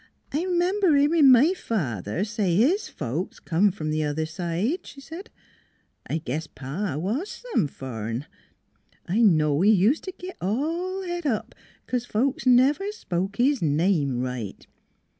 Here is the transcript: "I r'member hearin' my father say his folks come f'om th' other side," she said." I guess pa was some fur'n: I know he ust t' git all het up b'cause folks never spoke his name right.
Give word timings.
"I 0.33 0.45
r'member 0.45 0.95
hearin' 0.97 1.31
my 1.31 1.53
father 1.53 2.23
say 2.23 2.55
his 2.55 2.89
folks 2.89 3.39
come 3.39 3.71
f'om 3.71 3.91
th' 3.91 4.01
other 4.03 4.25
side," 4.25 4.87
she 4.87 4.99
said." 4.99 5.29
I 6.09 6.17
guess 6.17 6.47
pa 6.47 6.95
was 6.97 7.43
some 7.53 7.67
fur'n: 7.67 8.25
I 9.07 9.21
know 9.21 9.61
he 9.61 9.71
ust 9.87 10.05
t' 10.05 10.13
git 10.17 10.37
all 10.41 11.03
het 11.03 11.27
up 11.27 11.53
b'cause 11.85 12.07
folks 12.07 12.47
never 12.47 12.91
spoke 12.91 13.35
his 13.35 13.61
name 13.61 14.19
right. 14.21 14.65